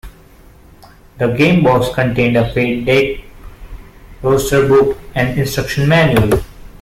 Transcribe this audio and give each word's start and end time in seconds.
The 1.19 1.27
game 1.35 1.63
box 1.63 1.93
contained 1.93 2.35
a 2.35 2.51
Fate 2.55 2.85
Deck, 2.85 3.23
roster 4.23 4.67
book, 4.67 4.97
and 5.13 5.37
instruction 5.37 5.87
manual. 5.89 6.41